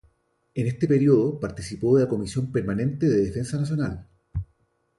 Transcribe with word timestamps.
En 0.55 0.65
este 0.65 0.87
período 0.87 1.39
participó 1.39 1.95
de 1.95 2.05
la 2.05 2.09
comisión 2.09 2.51
permanente 2.51 3.07
de 3.07 3.23
Defensa 3.23 3.59
Nacional. 3.59 4.07